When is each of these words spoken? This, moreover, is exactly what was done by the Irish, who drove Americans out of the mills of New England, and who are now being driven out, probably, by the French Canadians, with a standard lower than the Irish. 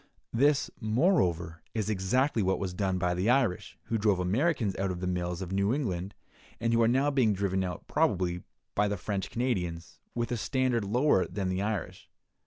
This, 0.33 0.71
moreover, 0.79 1.61
is 1.75 1.87
exactly 1.87 2.41
what 2.41 2.57
was 2.57 2.73
done 2.73 2.97
by 2.97 3.13
the 3.13 3.29
Irish, 3.29 3.77
who 3.83 3.99
drove 3.99 4.19
Americans 4.19 4.75
out 4.77 4.89
of 4.89 4.99
the 4.99 5.05
mills 5.05 5.43
of 5.43 5.51
New 5.51 5.71
England, 5.75 6.15
and 6.59 6.73
who 6.73 6.81
are 6.81 6.87
now 6.87 7.11
being 7.11 7.33
driven 7.33 7.63
out, 7.63 7.85
probably, 7.87 8.41
by 8.73 8.87
the 8.87 8.97
French 8.97 9.29
Canadians, 9.29 9.99
with 10.15 10.31
a 10.31 10.37
standard 10.37 10.83
lower 10.85 11.27
than 11.27 11.49
the 11.49 11.61
Irish. 11.61 12.09